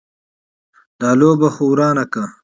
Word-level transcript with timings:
دا 0.99 1.09
لوبه 1.19 1.47
خو 1.55 1.63
ورانه 1.71 2.05
که. 2.11 2.23